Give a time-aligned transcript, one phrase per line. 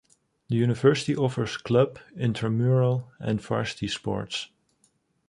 [0.49, 4.47] The university offers club, intramural, and varsity sports.